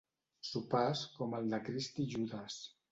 [0.51, 2.61] Sopars com el de Crist i Judes.